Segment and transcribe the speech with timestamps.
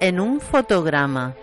[0.00, 1.34] En un fotograma.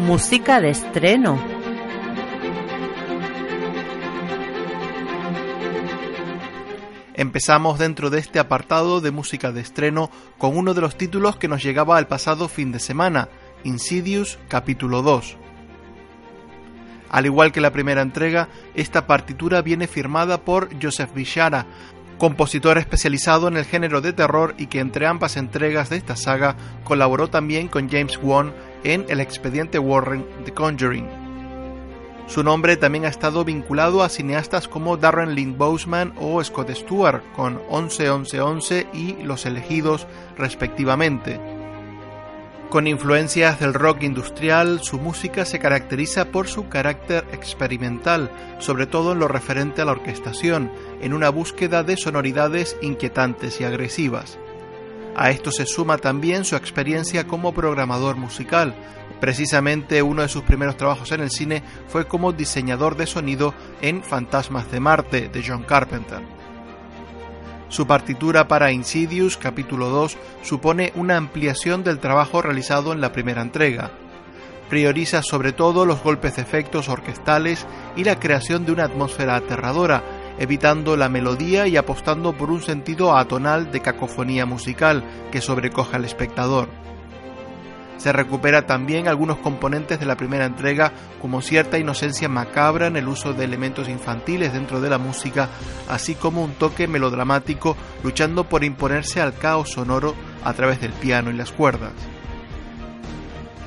[0.00, 1.38] Música de estreno.
[7.14, 11.46] Empezamos dentro de este apartado de música de estreno con uno de los títulos que
[11.46, 13.28] nos llegaba al pasado fin de semana,
[13.64, 15.36] Insidious capítulo 2.
[17.12, 21.66] Al igual que la primera entrega, esta partitura viene firmada por Joseph Bishara,
[22.16, 26.56] compositor especializado en el género de terror y que entre ambas entregas de esta saga
[26.84, 31.06] colaboró también con James Wan en El expediente Warren The Conjuring.
[32.28, 37.22] Su nombre también ha estado vinculado a cineastas como Darren Lynn Bousman o Scott Stewart
[37.34, 40.06] con 11 11 11 y Los elegidos
[40.38, 41.61] respectivamente.
[42.72, 49.12] Con influencias del rock industrial, su música se caracteriza por su carácter experimental, sobre todo
[49.12, 54.38] en lo referente a la orquestación, en una búsqueda de sonoridades inquietantes y agresivas.
[55.14, 58.74] A esto se suma también su experiencia como programador musical.
[59.20, 64.02] Precisamente uno de sus primeros trabajos en el cine fue como diseñador de sonido en
[64.02, 66.41] Fantasmas de Marte de John Carpenter.
[67.72, 73.40] Su partitura para Insidious capítulo 2 supone una ampliación del trabajo realizado en la primera
[73.40, 73.92] entrega.
[74.68, 80.04] Prioriza sobre todo los golpes de efectos orquestales y la creación de una atmósfera aterradora,
[80.38, 86.04] evitando la melodía y apostando por un sentido atonal de cacofonía musical que sobrecoja al
[86.04, 86.68] espectador.
[87.96, 93.06] Se recupera también algunos componentes de la primera entrega, como cierta inocencia macabra en el
[93.06, 95.48] uso de elementos infantiles dentro de la música,
[95.88, 100.14] así como un toque melodramático luchando por imponerse al caos sonoro
[100.44, 101.92] a través del piano y las cuerdas.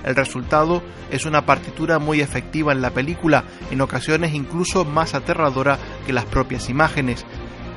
[0.03, 5.79] El resultado es una partitura muy efectiva en la película, en ocasiones incluso más aterradora
[6.05, 7.25] que las propias imágenes,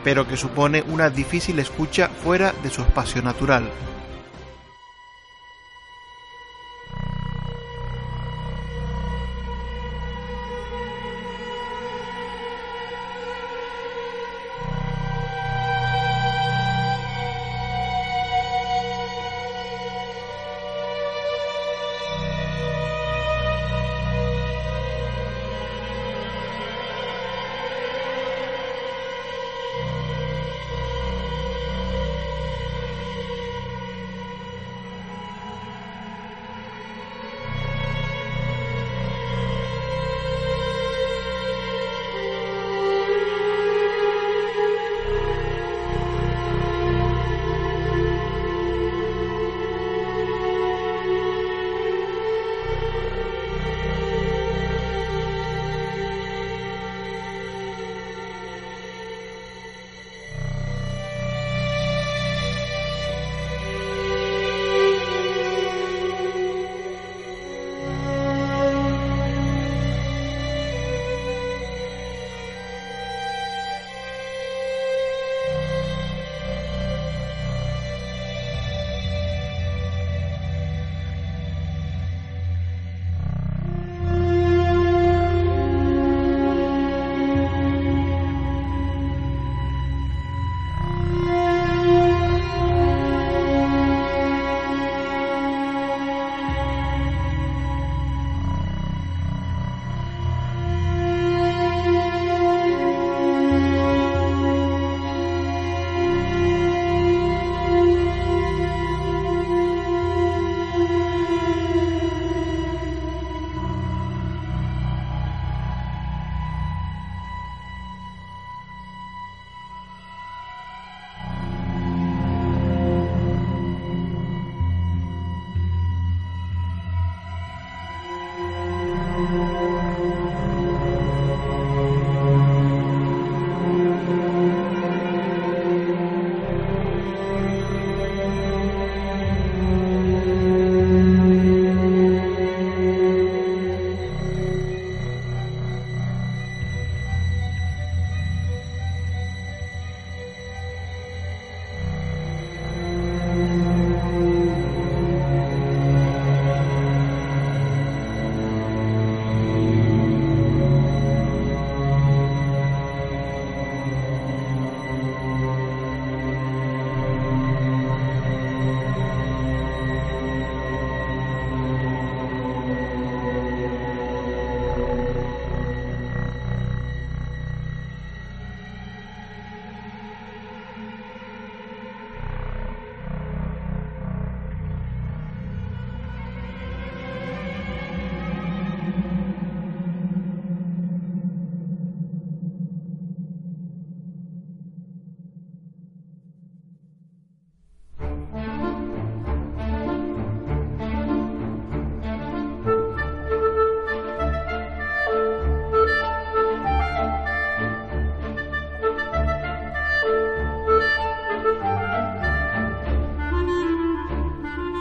[0.05, 3.71] pero que supone una difícil escucha fuera de su espacio natural.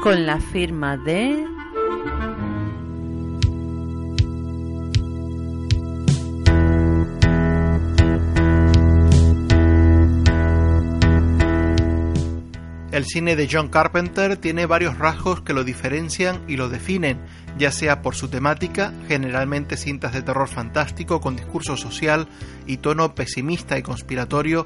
[0.08, 1.46] Con la firma de...
[12.90, 17.20] El cine de John Carpenter tiene varios rasgos que lo diferencian y lo definen,
[17.58, 22.30] ya sea por su temática, generalmente cintas de terror fantástico con discurso social
[22.66, 24.66] y tono pesimista y conspiratorio,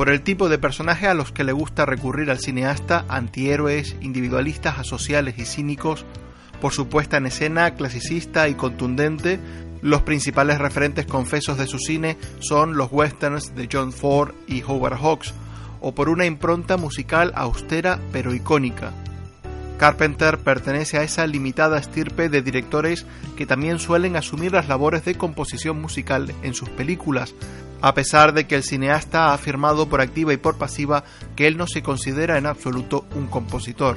[0.00, 4.78] por el tipo de personaje a los que le gusta recurrir al cineasta, antihéroes, individualistas
[4.78, 6.06] asociales y cínicos,
[6.58, 9.38] por su puesta en escena clasicista y contundente,
[9.82, 14.96] los principales referentes confesos de su cine son los westerns de John Ford y Howard
[14.96, 15.34] Hawks,
[15.82, 18.94] o por una impronta musical austera pero icónica.
[19.80, 25.14] Carpenter pertenece a esa limitada estirpe de directores que también suelen asumir las labores de
[25.14, 27.34] composición musical en sus películas,
[27.80, 31.04] a pesar de que el cineasta ha afirmado por activa y por pasiva
[31.34, 33.96] que él no se considera en absoluto un compositor.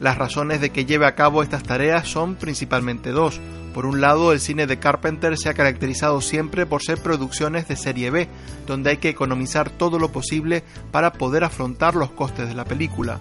[0.00, 3.38] Las razones de que lleve a cabo estas tareas son principalmente dos.
[3.74, 7.76] Por un lado, el cine de Carpenter se ha caracterizado siempre por ser producciones de
[7.76, 8.28] serie B,
[8.66, 13.20] donde hay que economizar todo lo posible para poder afrontar los costes de la película.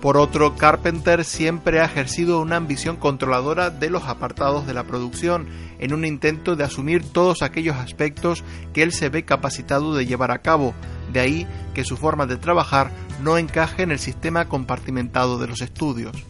[0.00, 5.48] Por otro, Carpenter siempre ha ejercido una ambición controladora de los apartados de la producción,
[5.80, 10.30] en un intento de asumir todos aquellos aspectos que él se ve capacitado de llevar
[10.30, 10.72] a cabo,
[11.12, 12.92] de ahí que su forma de trabajar
[13.22, 16.24] no encaje en el sistema compartimentado de los estudios.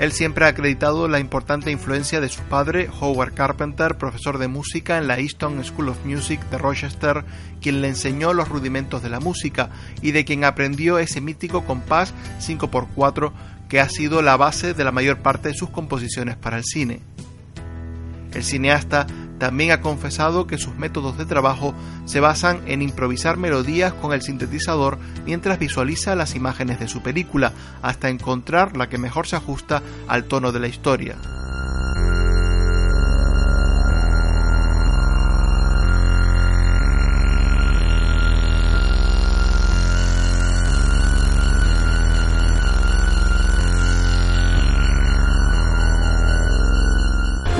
[0.00, 4.96] Él siempre ha acreditado la importante influencia de su padre, Howard Carpenter, profesor de música
[4.96, 7.22] en la Easton School of Music de Rochester,
[7.60, 9.68] quien le enseñó los rudimentos de la música
[10.00, 13.30] y de quien aprendió ese mítico compás 5x4
[13.68, 17.00] que ha sido la base de la mayor parte de sus composiciones para el cine.
[18.32, 19.06] El cineasta
[19.40, 24.20] también ha confesado que sus métodos de trabajo se basan en improvisar melodías con el
[24.20, 29.82] sintetizador mientras visualiza las imágenes de su película, hasta encontrar la que mejor se ajusta
[30.06, 31.16] al tono de la historia.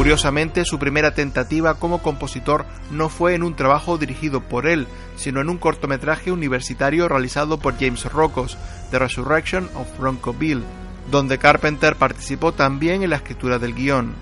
[0.00, 5.42] Curiosamente, su primera tentativa como compositor no fue en un trabajo dirigido por él, sino
[5.42, 8.56] en un cortometraje universitario realizado por James Rocos,
[8.90, 10.64] The Resurrection of Bronco Bill,
[11.10, 14.14] donde Carpenter participó también en la escritura del guion.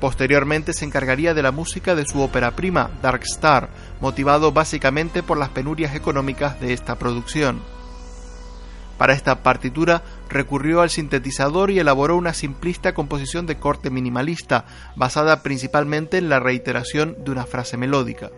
[0.00, 3.70] Posteriormente se encargaría de la música de su ópera prima, Dark Star,
[4.00, 7.60] motivado básicamente por las penurias económicas de esta producción.
[8.98, 15.42] Para esta partitura recurrió al sintetizador y elaboró una simplista composición de corte minimalista, basada
[15.42, 18.30] principalmente en la reiteración de una frase melódica.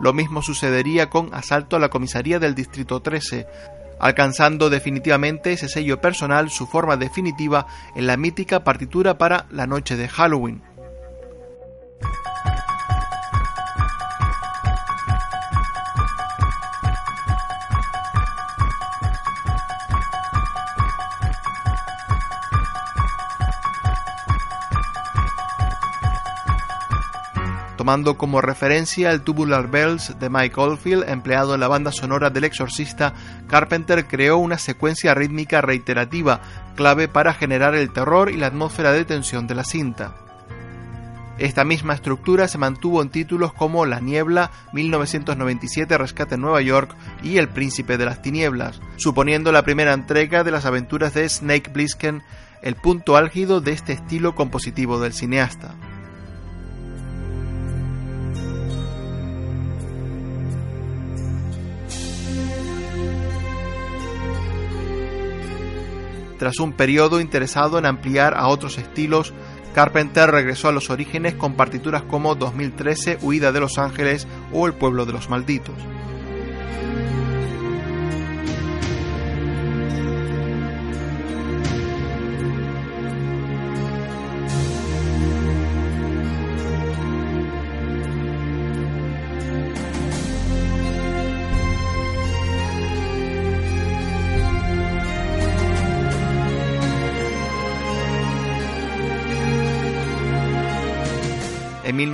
[0.00, 3.46] Lo mismo sucedería con Asalto a la Comisaría del Distrito 13,
[4.00, 9.96] alcanzando definitivamente ese sello personal, su forma definitiva, en la mítica partitura para La Noche
[9.96, 10.60] de Halloween,
[27.82, 32.44] tomando como referencia el Tubular Bells de Mike Oldfield empleado en la banda sonora del
[32.44, 33.12] Exorcista,
[33.48, 36.42] Carpenter creó una secuencia rítmica reiterativa,
[36.76, 40.14] clave para generar el terror y la atmósfera de tensión de la cinta.
[41.38, 46.94] Esta misma estructura se mantuvo en títulos como La Niebla, 1997 Rescate en Nueva York
[47.24, 51.70] y El Príncipe de las Tinieblas, suponiendo la primera entrega de las aventuras de Snake
[51.70, 52.22] Plissken,
[52.62, 55.74] el punto álgido de este estilo compositivo del cineasta.
[66.42, 69.32] Tras un periodo interesado en ampliar a otros estilos,
[69.76, 74.74] Carpenter regresó a los orígenes con partituras como 2013, Huida de Los Ángeles o El
[74.74, 75.76] pueblo de los malditos.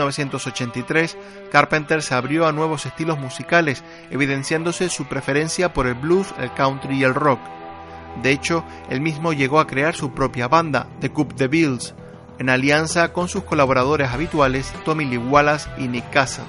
[0.09, 1.17] 1983,
[1.51, 6.99] Carpenter se abrió a nuevos estilos musicales, evidenciándose su preferencia por el blues, el country
[6.99, 7.41] y el rock.
[8.23, 11.95] De hecho, él mismo llegó a crear su propia banda, The Coup de Bills,
[12.39, 16.43] en alianza con sus colaboradores habituales Tommy Lee Wallace y Nick Casa.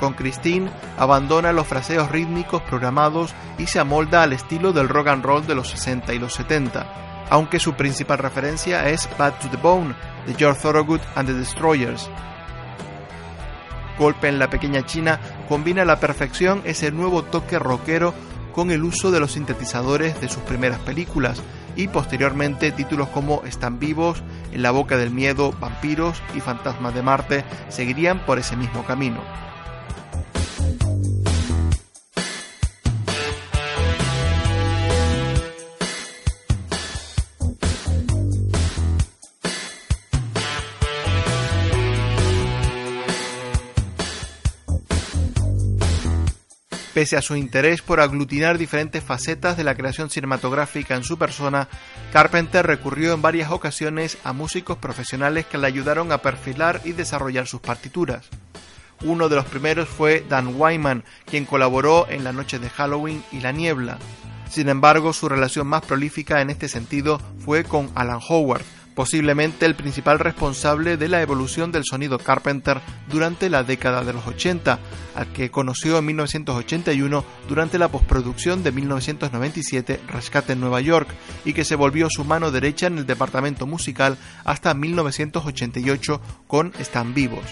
[0.00, 5.24] Con Christine abandona los fraseos rítmicos programados y se amolda al estilo del rock and
[5.24, 9.56] roll de los 60 y los 70, aunque su principal referencia es Bad to the
[9.56, 9.94] Bone
[10.26, 12.08] de George Thorogood and the Destroyers.
[13.98, 15.18] Golpe en la pequeña China
[15.48, 18.14] combina a la perfección ese nuevo toque rockero
[18.54, 21.42] con el uso de los sintetizadores de sus primeras películas
[21.76, 27.02] y posteriormente títulos como Están vivos, En la boca del miedo, Vampiros y Fantasmas de
[27.02, 29.22] Marte seguirían por ese mismo camino.
[46.98, 51.68] Pese a su interés por aglutinar diferentes facetas de la creación cinematográfica en su persona,
[52.12, 57.46] Carpenter recurrió en varias ocasiones a músicos profesionales que le ayudaron a perfilar y desarrollar
[57.46, 58.26] sus partituras.
[59.04, 63.42] Uno de los primeros fue Dan Wyman, quien colaboró en La Noche de Halloween y
[63.42, 63.98] La Niebla.
[64.50, 68.64] Sin embargo, su relación más prolífica en este sentido fue con Alan Howard,
[68.98, 74.26] posiblemente el principal responsable de la evolución del sonido Carpenter durante la década de los
[74.26, 74.80] 80,
[75.14, 81.08] al que conoció en 1981 durante la postproducción de 1997 Rescate en Nueva York
[81.44, 87.14] y que se volvió su mano derecha en el departamento musical hasta 1988 con Están
[87.14, 87.44] vivos.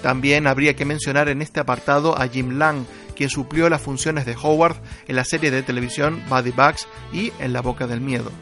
[0.00, 4.34] También habría que mencionar en este apartado a Jim Lang, quien suplió las funciones de
[4.42, 8.32] Howard en la serie de televisión Body Bags y En la Boca del Miedo.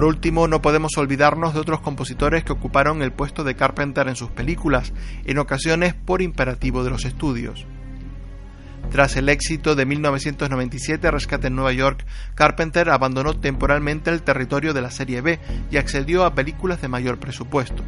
[0.00, 4.16] Por último, no podemos olvidarnos de otros compositores que ocuparon el puesto de Carpenter en
[4.16, 4.94] sus películas,
[5.26, 7.66] en ocasiones por imperativo de los estudios.
[8.90, 14.80] Tras el éxito de 1997 Rescate en Nueva York, Carpenter abandonó temporalmente el territorio de
[14.80, 15.38] la serie B
[15.70, 17.84] y accedió a películas de mayor presupuesto.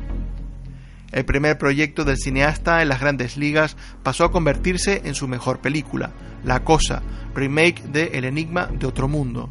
[1.12, 5.60] El primer proyecto del cineasta en las grandes ligas pasó a convertirse en su mejor
[5.60, 6.10] película,
[6.44, 7.00] La Cosa,
[7.34, 9.48] remake de El Enigma de Otro Mundo.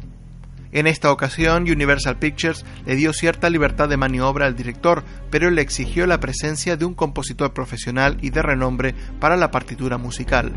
[0.72, 5.60] En esta ocasión, Universal Pictures le dio cierta libertad de maniobra al director, pero le
[5.60, 10.52] exigió la presencia de un compositor profesional y de renombre para la partitura musical.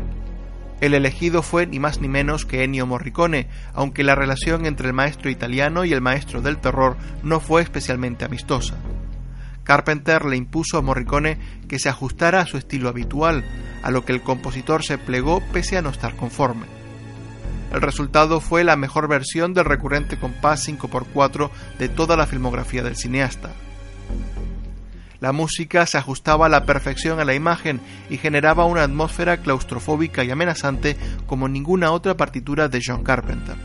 [0.80, 4.94] El elegido fue ni más ni menos que Ennio Morricone, aunque la relación entre el
[4.94, 8.76] maestro italiano y el maestro del terror no fue especialmente amistosa.
[9.64, 13.44] Carpenter le impuso a Morricone que se ajustara a su estilo habitual,
[13.82, 16.75] a lo que el compositor se plegó pese a no estar conforme.
[17.72, 22.96] El resultado fue la mejor versión del recurrente compás 5x4 de toda la filmografía del
[22.96, 23.50] cineasta.
[25.20, 27.80] La música se ajustaba a la perfección a la imagen
[28.10, 30.96] y generaba una atmósfera claustrofóbica y amenazante
[31.26, 33.56] como ninguna otra partitura de John Carpenter.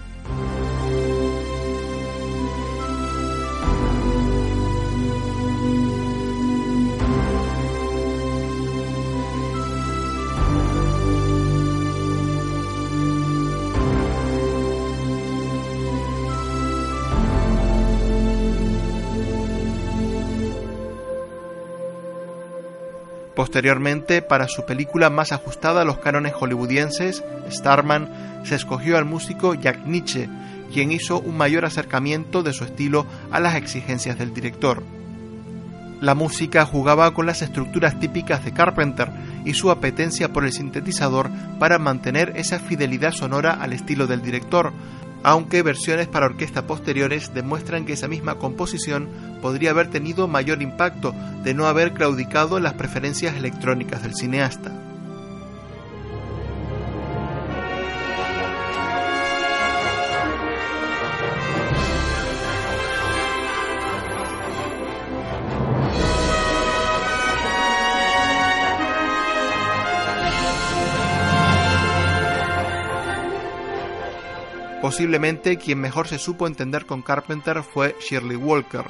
[23.36, 29.54] Posteriormente, para su película más ajustada a los cánones hollywoodienses, Starman, se escogió al músico
[29.54, 30.30] Jack Nietzsche,
[30.74, 34.84] quien hizo un mayor acercamiento de su estilo a las exigencias del director.
[36.02, 39.10] La música jugaba con las estructuras típicas de Carpenter
[39.46, 44.74] y su apetencia por el sintetizador para mantener esa fidelidad sonora al estilo del director,
[45.24, 49.10] aunque versiones para orquesta posteriores demuestran que esa misma composición
[49.42, 51.14] podría haber tenido mayor impacto
[51.44, 54.91] de no haber claudicado las preferencias electrónicas del cineasta.
[74.92, 78.84] Posiblemente quien mejor se supo entender con Carpenter fue Shirley Walker.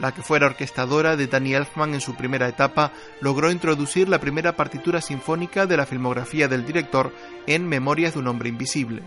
[0.00, 4.56] La que fuera orquestadora de Danny Elfman en su primera etapa, logró introducir la primera
[4.56, 7.14] partitura sinfónica de la filmografía del director
[7.46, 9.04] en Memorias de un hombre invisible.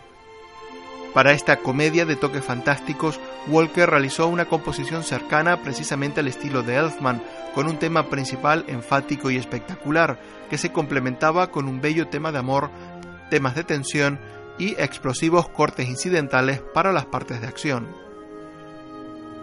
[1.14, 6.78] Para esta comedia de toques fantásticos, Walker realizó una composición cercana precisamente al estilo de
[6.78, 7.22] Elfman,
[7.54, 12.40] con un tema principal enfático y espectacular, que se complementaba con un bello tema de
[12.40, 12.72] amor,
[13.30, 14.20] temas de tensión
[14.58, 18.04] y explosivos cortes incidentales para las partes de acción.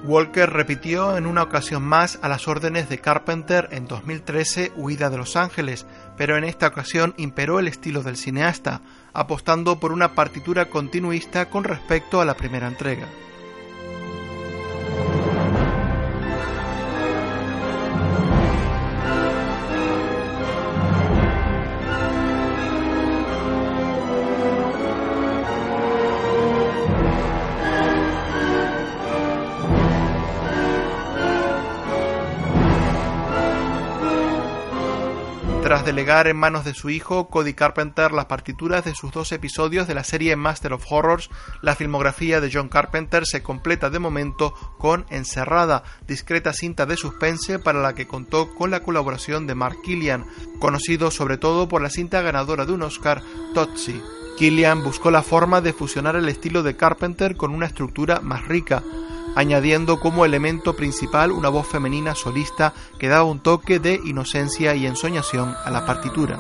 [0.05, 5.19] Walker repitió en una ocasión más a las órdenes de Carpenter en 2013 Huida de
[5.19, 5.87] Los Ángeles,
[6.17, 8.81] pero en esta ocasión imperó el estilo del cineasta,
[9.13, 13.09] apostando por una partitura continuista con respecto a la primera entrega.
[35.81, 39.89] Tras delegar en manos de su hijo, Cody Carpenter, las partituras de sus dos episodios
[39.89, 41.31] de la serie Master of Horrors,
[41.63, 47.59] la filmografía de John Carpenter se completa de momento con Encerrada, discreta cinta de suspense
[47.59, 50.27] para la que contó con la colaboración de Mark Killian,
[50.59, 53.23] conocido sobre todo por la cinta ganadora de un Oscar,
[53.55, 54.03] Totsi.
[54.37, 58.83] Killian buscó la forma de fusionar el estilo de Carpenter con una estructura más rica,
[59.35, 64.87] añadiendo como elemento principal una voz femenina solista que daba un toque de inocencia y
[64.87, 66.39] ensoñación a la partitura.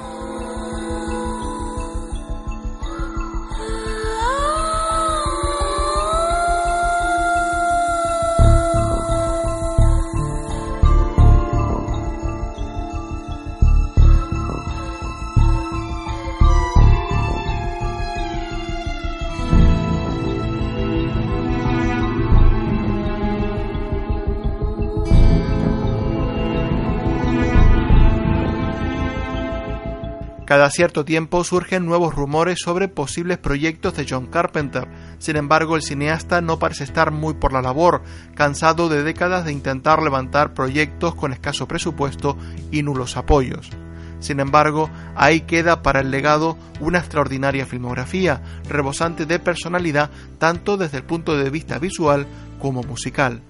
[30.51, 34.89] Cada cierto tiempo surgen nuevos rumores sobre posibles proyectos de John Carpenter.
[35.21, 38.03] Sin embargo, el cineasta no parece estar muy por la labor,
[38.35, 42.37] cansado de décadas de intentar levantar proyectos con escaso presupuesto
[42.73, 43.71] y nulos apoyos.
[44.19, 50.97] Sin embargo, ahí queda para el legado una extraordinaria filmografía, rebosante de personalidad tanto desde
[50.97, 52.27] el punto de vista visual
[52.61, 53.41] como musical.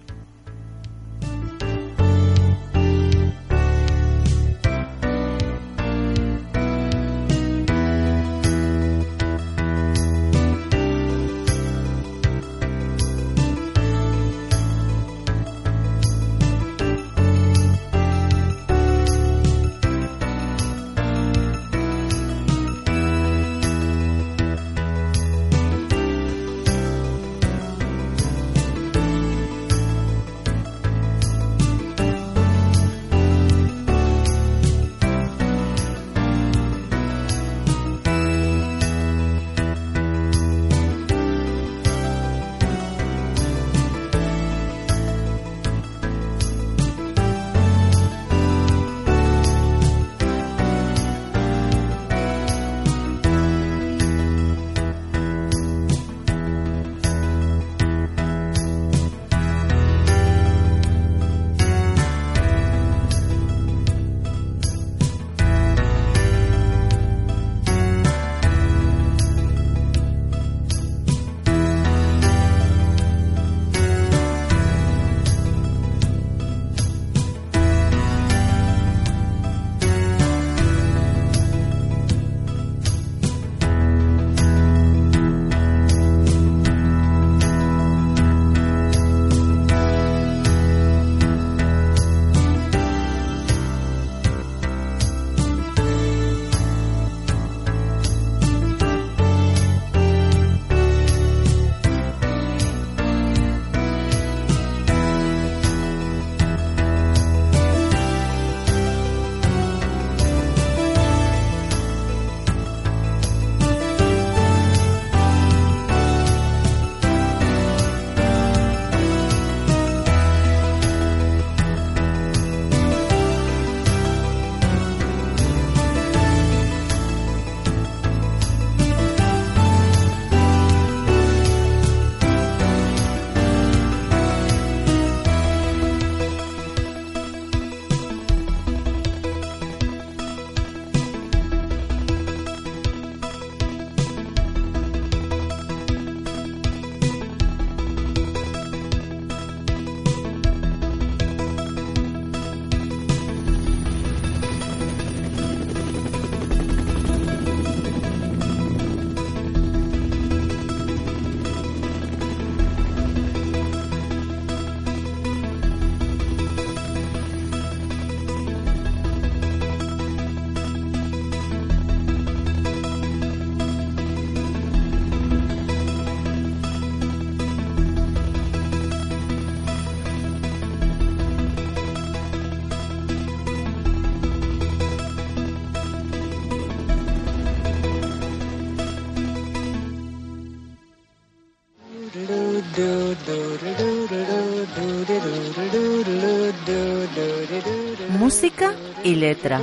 [199.05, 199.61] Y letra.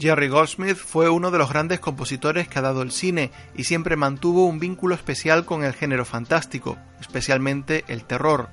[0.00, 3.96] Jerry Goldsmith fue uno de los grandes compositores que ha dado el cine y siempre
[3.96, 8.48] mantuvo un vínculo especial con el género fantástico, especialmente el terror.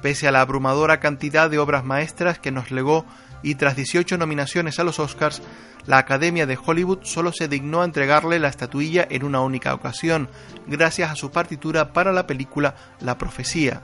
[0.00, 3.04] Pese a la abrumadora cantidad de obras maestras que nos legó
[3.42, 5.42] y tras 18 nominaciones a los Oscars,
[5.86, 10.28] la Academia de Hollywood solo se dignó a entregarle la estatuilla en una única ocasión,
[10.66, 13.82] gracias a su partitura para la película La Profecía.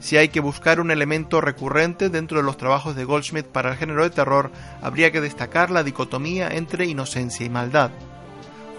[0.00, 3.76] Si hay que buscar un elemento recurrente dentro de los trabajos de Goldsmith para el
[3.76, 7.90] género de terror, habría que destacar la dicotomía entre inocencia y maldad,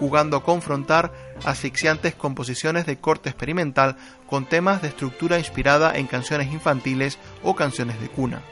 [0.00, 1.12] jugando a confrontar
[1.44, 8.00] asfixiantes composiciones de corte experimental con temas de estructura inspirada en canciones infantiles o canciones
[8.00, 8.42] de cuna.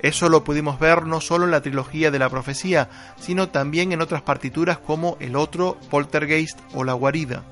[0.00, 4.00] Eso lo pudimos ver no solo en la trilogía de la profecía, sino también en
[4.00, 7.42] otras partituras como El Otro, Poltergeist o La Guarida.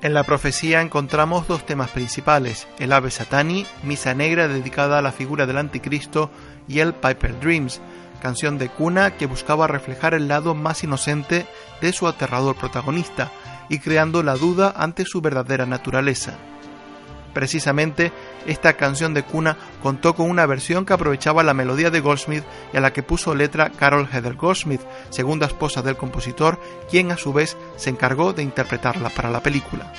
[0.00, 5.10] En la profecía encontramos dos temas principales, el Ave Satani, misa negra dedicada a la
[5.10, 6.30] figura del anticristo,
[6.68, 7.80] y el Piper Dreams,
[8.22, 11.46] canción de cuna que buscaba reflejar el lado más inocente
[11.80, 13.32] de su aterrador protagonista
[13.68, 16.34] y creando la duda ante su verdadera naturaleza.
[17.32, 18.12] Precisamente,
[18.46, 22.76] esta canción de cuna contó con una versión que aprovechaba la melodía de Goldsmith y
[22.76, 26.60] a la que puso letra Carol Heather Goldsmith, segunda esposa del compositor,
[26.90, 29.92] quien a su vez se encargó de interpretarla para la película.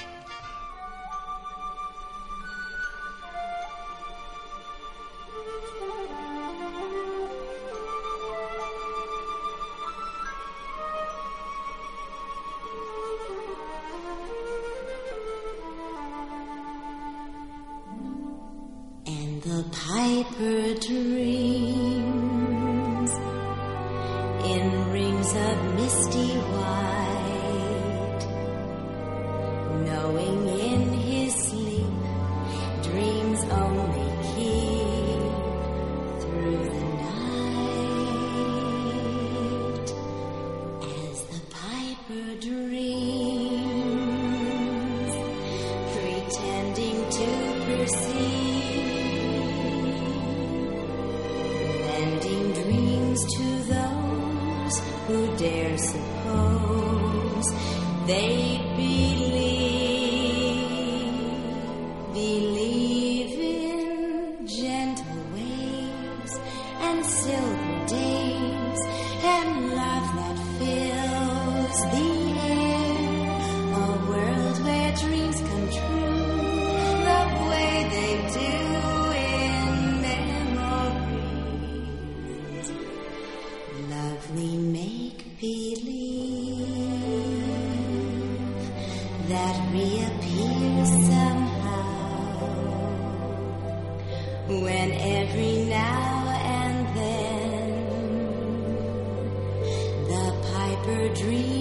[100.86, 101.59] Piper dream.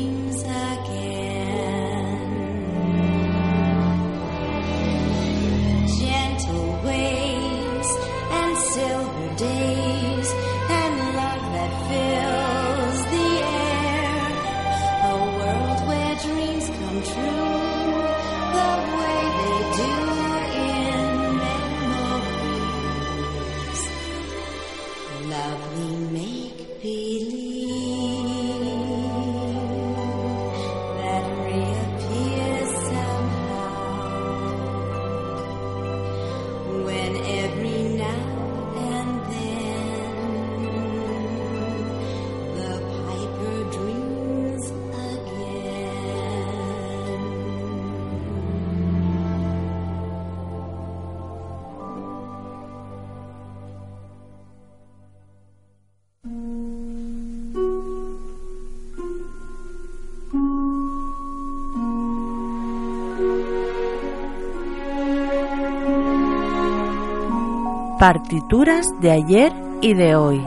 [67.98, 70.40] Partituras de ayer y de hoy.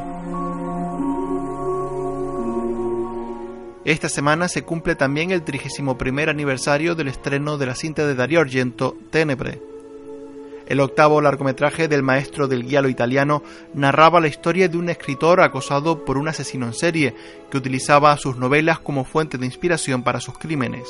[3.84, 5.98] Esta semana se cumple también el 31
[6.30, 9.62] aniversario del estreno de la cinta de Dario Argento, Tenebre.
[10.66, 16.06] El octavo largometraje del maestro del guialo italiano narraba la historia de un escritor acosado
[16.06, 17.16] por un asesino en serie
[17.50, 20.88] que utilizaba sus novelas como fuente de inspiración para sus crímenes.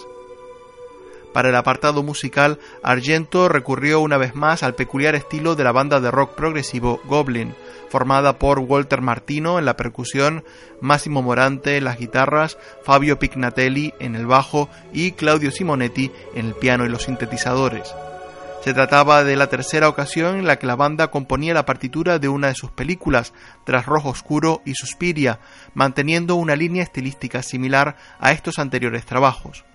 [1.34, 6.02] Para el apartado musical, Argento recurrió una vez más al peculiar estilo de la banda
[6.02, 7.56] de rock progresivo Goblin,
[7.90, 10.44] formada por Walter Martino en la percusión,
[10.82, 16.54] Massimo Morante en las guitarras, Fabio Pignatelli en el bajo y Claudio Simonetti en el
[16.54, 17.94] piano y los sintetizadores.
[18.62, 22.30] Se trataba de la tercera ocasión en la que la banda componía la partitura de
[22.30, 25.40] una de sus películas, tras Rojo Oscuro y Suspiria,
[25.74, 29.66] manteniendo una línea estilística similar a estos anteriores trabajos.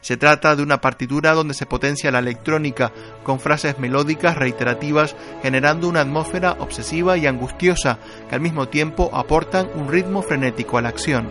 [0.00, 5.88] Se trata de una partitura donde se potencia la electrónica con frases melódicas reiterativas generando
[5.88, 10.88] una atmósfera obsesiva y angustiosa que al mismo tiempo aportan un ritmo frenético a la
[10.88, 11.28] acción.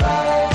[0.00, 0.47] Bye.